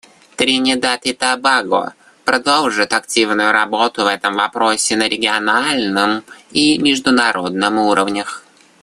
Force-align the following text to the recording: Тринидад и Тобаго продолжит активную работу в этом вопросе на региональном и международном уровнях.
Тринидад 0.35 1.05
и 1.05 1.13
Тобаго 1.13 1.93
продолжит 2.25 2.91
активную 2.91 3.51
работу 3.51 4.01
в 4.03 4.07
этом 4.07 4.33
вопросе 4.33 4.95
на 4.95 5.07
региональном 5.07 6.23
и 6.49 6.79
международном 6.79 7.77
уровнях. 7.77 8.43